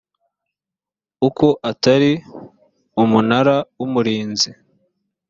uko 1.27 1.45
utari 1.71 2.11
umunara 3.01 3.57
w 3.77 3.81
umurinzi 3.87 4.49